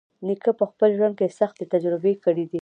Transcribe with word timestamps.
نیکه 0.27 0.51
په 0.59 0.65
خپل 0.71 0.89
ژوند 0.97 1.13
کې 1.19 1.35
سختۍ 1.39 1.65
تجربه 1.73 2.11
کړې 2.23 2.45
دي. 2.51 2.59